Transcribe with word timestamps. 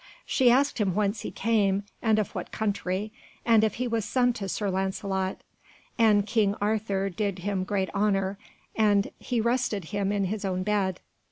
She 0.25 0.49
asked 0.49 0.79
him 0.81 0.95
whence 0.95 1.21
he 1.21 1.29
came, 1.29 1.83
and 2.01 2.17
of 2.17 2.33
what 2.33 2.51
country, 2.51 3.11
and 3.45 3.63
if 3.63 3.75
he 3.75 3.87
was 3.87 4.03
son 4.03 4.33
to 4.33 4.49
Sir 4.49 4.71
Lancelot. 4.71 5.41
And 5.95 6.25
King 6.25 6.55
Arthur 6.59 7.07
did 7.11 7.37
him 7.37 7.63
great 7.63 7.91
honour, 7.93 8.39
and 8.75 9.11
he 9.19 9.39
rested 9.39 9.85
him 9.93 10.11
in 10.11 10.23
his 10.23 10.43
own 10.43 10.63
bed. 10.63 11.01